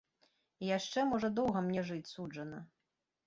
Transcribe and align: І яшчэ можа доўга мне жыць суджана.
І 0.63 0.69
яшчэ 0.77 1.03
можа 1.11 1.29
доўга 1.39 1.63
мне 1.67 1.81
жыць 1.89 2.11
суджана. 2.13 2.63